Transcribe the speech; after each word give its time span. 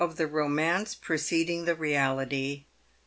THE 0.15 0.25
ROMANCE 0.25 0.95
PRECEDING 0.95 1.65
THE 1.65 1.75
REALITY. 1.75 2.65